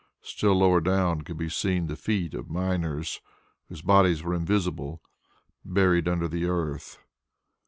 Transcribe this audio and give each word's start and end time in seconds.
Still 0.23 0.55
lower 0.57 0.81
down 0.81 1.21
could 1.21 1.37
be 1.37 1.47
seen 1.47 1.85
the 1.85 1.95
feet 1.95 2.33
of 2.33 2.49
miners 2.49 3.21
whose 3.69 3.83
bodies 3.83 4.23
were 4.23 4.33
invisible, 4.33 4.99
buried 5.63 6.07
under 6.07 6.27
the 6.27 6.45
earth. 6.45 6.97